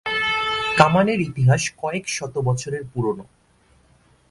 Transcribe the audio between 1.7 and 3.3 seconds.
কয়েক শত বছরের পুরনো।